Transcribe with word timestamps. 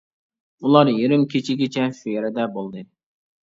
ئۇلار 0.69 0.89
يېرىم 0.93 1.27
كېچىگىچە 1.35 1.87
شۇ 2.01 2.13
يەردە 2.17 2.51
بولدى. 2.59 2.87